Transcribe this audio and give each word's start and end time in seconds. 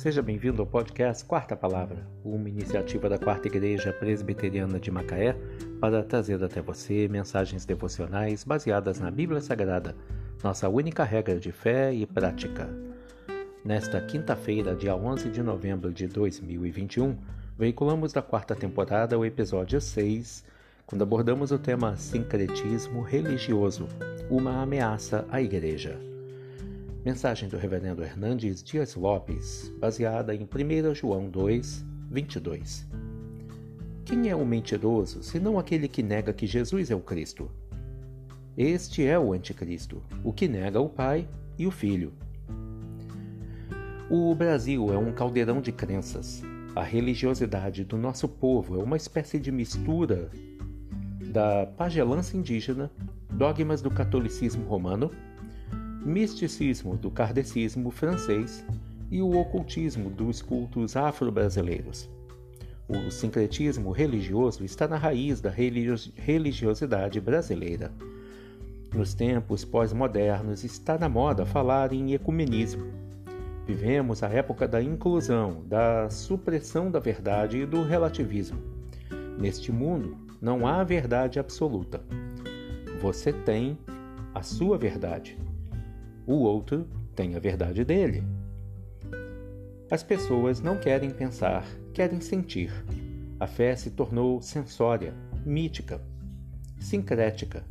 Seja 0.00 0.22
bem-vindo 0.22 0.62
ao 0.62 0.66
podcast 0.66 1.22
Quarta 1.26 1.54
Palavra, 1.54 2.06
uma 2.24 2.48
iniciativa 2.48 3.06
da 3.06 3.18
Quarta 3.18 3.48
Igreja 3.48 3.92
Presbiteriana 3.92 4.80
de 4.80 4.90
Macaé 4.90 5.36
para 5.78 6.02
trazer 6.02 6.42
até 6.42 6.62
você 6.62 7.06
mensagens 7.06 7.66
devocionais 7.66 8.42
baseadas 8.42 8.98
na 8.98 9.10
Bíblia 9.10 9.42
Sagrada, 9.42 9.94
nossa 10.42 10.70
única 10.70 11.04
regra 11.04 11.38
de 11.38 11.52
fé 11.52 11.92
e 11.92 12.06
prática. 12.06 12.66
Nesta 13.62 14.00
quinta-feira, 14.00 14.74
dia 14.74 14.96
11 14.96 15.28
de 15.28 15.42
novembro 15.42 15.92
de 15.92 16.06
2021, 16.06 17.14
veiculamos 17.58 18.10
da 18.10 18.22
quarta 18.22 18.56
temporada 18.56 19.18
o 19.18 19.24
episódio 19.26 19.82
6, 19.82 20.46
quando 20.86 21.02
abordamos 21.02 21.52
o 21.52 21.58
tema 21.58 21.94
Sincretismo 21.98 23.02
Religioso, 23.02 23.86
uma 24.30 24.62
ameaça 24.62 25.26
à 25.30 25.42
Igreja. 25.42 26.09
Mensagem 27.02 27.48
do 27.48 27.56
Reverendo 27.56 28.04
Hernandes 28.04 28.62
Dias 28.62 28.94
Lopes, 28.94 29.72
baseada 29.80 30.34
em 30.34 30.42
1 30.42 30.94
João 30.94 31.30
2, 31.30 31.82
22. 32.10 32.86
Quem 34.04 34.28
é 34.28 34.36
o 34.36 34.44
mentiroso, 34.44 35.22
senão 35.22 35.58
aquele 35.58 35.88
que 35.88 36.02
nega 36.02 36.30
que 36.30 36.46
Jesus 36.46 36.90
é 36.90 36.94
o 36.94 37.00
Cristo? 37.00 37.50
Este 38.54 39.06
é 39.06 39.18
o 39.18 39.32
Anticristo, 39.32 40.02
o 40.22 40.30
que 40.30 40.46
nega 40.46 40.78
o 40.78 40.90
Pai 40.90 41.26
e 41.58 41.66
o 41.66 41.70
Filho. 41.70 42.12
O 44.10 44.34
Brasil 44.34 44.92
é 44.92 44.98
um 44.98 45.10
caldeirão 45.10 45.62
de 45.62 45.72
crenças. 45.72 46.42
A 46.76 46.82
religiosidade 46.82 47.82
do 47.82 47.96
nosso 47.96 48.28
povo 48.28 48.78
é 48.78 48.82
uma 48.82 48.98
espécie 48.98 49.40
de 49.40 49.50
mistura 49.50 50.30
da 51.32 51.64
pagelança 51.64 52.36
indígena, 52.36 52.90
dogmas 53.32 53.80
do 53.80 53.90
catolicismo 53.90 54.66
romano 54.66 55.10
misticismo 56.00 56.96
do 56.96 57.10
kardecismo 57.10 57.90
francês 57.90 58.64
e 59.10 59.20
o 59.20 59.36
ocultismo 59.38 60.08
dos 60.08 60.40
cultos 60.40 60.96
afro-brasileiros. 60.96 62.08
O 62.88 63.10
sincretismo 63.10 63.92
religioso 63.92 64.64
está 64.64 64.88
na 64.88 64.96
raiz 64.96 65.40
da 65.40 65.50
religiosidade 65.50 67.20
brasileira. 67.20 67.92
Nos 68.92 69.14
tempos 69.14 69.64
pós-modernos 69.64 70.64
está 70.64 70.98
na 70.98 71.08
moda 71.08 71.46
falar 71.46 71.92
em 71.92 72.14
ecumenismo. 72.14 72.84
Vivemos 73.66 74.22
a 74.22 74.28
época 74.28 74.66
da 74.66 74.82
inclusão, 74.82 75.62
da 75.66 76.10
supressão 76.10 76.90
da 76.90 76.98
verdade 76.98 77.58
e 77.58 77.66
do 77.66 77.84
relativismo. 77.84 78.58
Neste 79.38 79.70
mundo 79.70 80.16
não 80.40 80.66
há 80.66 80.82
verdade 80.82 81.38
absoluta. 81.38 82.02
Você 83.00 83.32
tem 83.32 83.78
a 84.34 84.42
sua 84.42 84.76
verdade 84.76 85.38
o 86.26 86.34
outro 86.34 86.86
tem 87.14 87.34
a 87.34 87.38
verdade 87.38 87.84
dele. 87.84 88.22
As 89.90 90.02
pessoas 90.02 90.60
não 90.60 90.78
querem 90.78 91.10
pensar, 91.10 91.66
querem 91.92 92.20
sentir. 92.20 92.72
A 93.40 93.46
fé 93.46 93.74
se 93.74 93.90
tornou 93.90 94.40
sensória, 94.40 95.14
mítica, 95.44 96.00
sincrética. 96.78 97.64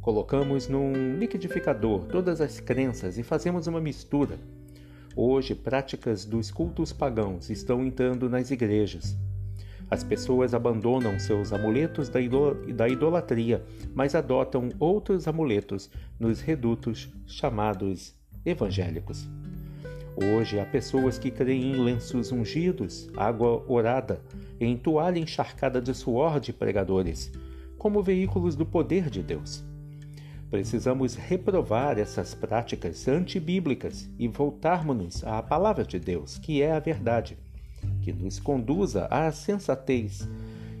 Colocamos 0.00 0.66
num 0.66 1.16
liquidificador 1.16 2.06
todas 2.06 2.40
as 2.40 2.58
crenças 2.58 3.16
e 3.18 3.22
fazemos 3.22 3.66
uma 3.66 3.80
mistura. 3.80 4.38
Hoje, 5.14 5.54
práticas 5.54 6.24
dos 6.24 6.50
cultos 6.50 6.92
pagãos 6.92 7.50
estão 7.50 7.84
entrando 7.84 8.28
nas 8.28 8.50
igrejas. 8.50 9.16
As 9.92 10.02
pessoas 10.02 10.54
abandonam 10.54 11.18
seus 11.18 11.52
amuletos 11.52 12.08
da 12.08 12.88
idolatria, 12.88 13.62
mas 13.94 14.14
adotam 14.14 14.70
outros 14.80 15.28
amuletos 15.28 15.90
nos 16.18 16.40
redutos 16.40 17.10
chamados 17.26 18.14
evangélicos. 18.42 19.28
Hoje 20.16 20.58
há 20.58 20.64
pessoas 20.64 21.18
que 21.18 21.30
creem 21.30 21.72
em 21.72 21.84
lenços 21.84 22.32
ungidos, 22.32 23.10
água 23.14 23.62
orada, 23.68 24.22
em 24.58 24.78
toalha 24.78 25.18
encharcada 25.18 25.78
de 25.78 25.92
suor 25.92 26.40
de 26.40 26.54
pregadores, 26.54 27.30
como 27.76 28.02
veículos 28.02 28.56
do 28.56 28.64
poder 28.64 29.10
de 29.10 29.22
Deus. 29.22 29.62
Precisamos 30.50 31.16
reprovar 31.16 31.98
essas 31.98 32.32
práticas 32.32 33.06
antibíblicas 33.06 34.08
e 34.18 34.26
voltarmos-nos 34.26 35.22
à 35.22 35.42
palavra 35.42 35.84
de 35.84 36.00
Deus, 36.00 36.38
que 36.38 36.62
é 36.62 36.72
a 36.72 36.80
verdade 36.80 37.36
que 38.02 38.12
nos 38.12 38.38
conduza 38.38 39.06
à 39.06 39.30
sensatez, 39.30 40.28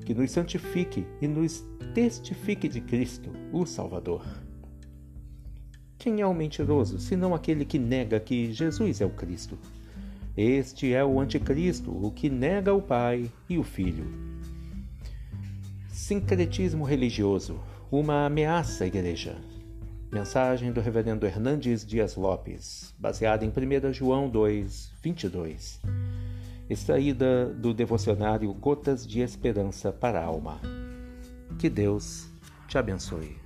que 0.04 0.12
nos 0.12 0.30
santifique 0.30 1.06
e 1.20 1.28
nos 1.28 1.64
testifique 1.94 2.68
de 2.68 2.80
Cristo, 2.80 3.30
o 3.52 3.64
Salvador. 3.64 4.26
Quem 5.96 6.20
é 6.20 6.26
o 6.26 6.34
mentiroso, 6.34 6.98
senão 6.98 7.34
aquele 7.34 7.64
que 7.64 7.78
nega 7.78 8.18
que 8.18 8.52
Jesus 8.52 9.00
é 9.00 9.06
o 9.06 9.10
Cristo? 9.10 9.56
Este 10.36 10.92
é 10.92 11.04
o 11.04 11.20
Anticristo, 11.20 11.92
o 11.92 12.10
que 12.10 12.28
nega 12.28 12.74
o 12.74 12.82
Pai 12.82 13.30
e 13.48 13.56
o 13.56 13.62
Filho. 13.62 14.06
Sincretismo 15.88 16.84
religioso, 16.84 17.60
uma 17.90 18.26
ameaça 18.26 18.84
à 18.84 18.86
igreja. 18.86 19.36
Mensagem 20.10 20.72
do 20.72 20.80
Reverendo 20.80 21.24
Hernandes 21.24 21.86
Dias 21.86 22.16
Lopes, 22.16 22.94
baseada 22.98 23.44
em 23.44 23.48
1 23.48 23.92
João 23.92 24.28
2, 24.28 24.92
22 25.02 25.80
extraída 26.72 27.46
do 27.46 27.72
devocionário 27.72 28.52
Gotas 28.52 29.06
de 29.06 29.20
Esperança 29.20 29.92
para 29.92 30.20
a 30.20 30.24
Alma. 30.24 30.60
Que 31.58 31.68
Deus 31.68 32.28
te 32.66 32.78
abençoe. 32.78 33.41